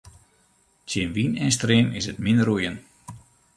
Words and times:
Tsjin 0.85 1.09
wyn 1.15 1.33
en 1.43 1.51
stream 1.57 1.87
is 1.99 2.05
't 2.11 2.21
min 2.23 2.39
roeien. 2.47 2.77